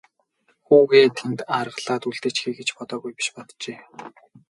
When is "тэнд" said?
1.17-1.39